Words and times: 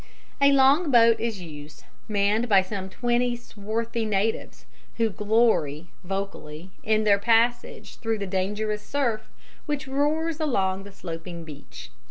A 0.41 0.51
long 0.51 0.89
boat 0.89 1.19
is 1.19 1.41
used, 1.43 1.83
manned 2.07 2.49
by 2.49 2.63
some 2.63 2.89
twenty 2.89 3.35
swarthy 3.35 4.03
natives, 4.03 4.65
who 4.97 5.11
glory 5.11 5.89
vocally 6.03 6.71
in 6.81 7.03
their 7.03 7.19
passage 7.19 7.97
through 7.97 8.17
the 8.17 8.25
dangerous 8.25 8.81
surf 8.81 9.29
which 9.67 9.87
roars 9.87 10.39
along 10.39 10.85
the 10.85 10.91
sloping 10.91 11.43
beach. 11.43 11.91